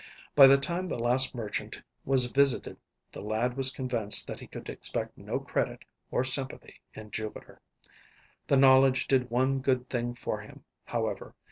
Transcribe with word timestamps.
By 0.33 0.47
the 0.47 0.57
time 0.57 0.87
the 0.87 0.97
last 0.97 1.35
merchant 1.35 1.79
was 2.05 2.25
visited 2.25 2.77
the 3.11 3.21
lad 3.21 3.55
was 3.55 3.69
convinced 3.69 4.25
that 4.25 4.39
he 4.39 4.47
could 4.47 4.67
expect 4.67 5.15
no 5.15 5.39
credit 5.39 5.85
or 6.09 6.23
sympathy 6.23 6.81
in 6.95 7.11
Jupiter. 7.11 7.61
The 8.47 8.57
knowledge 8.57 9.05
did 9.05 9.29
one 9.29 9.59
good 9.59 9.91
thing 9.91 10.15
for 10.15 10.41
him, 10.41 10.63
however. 10.85 11.35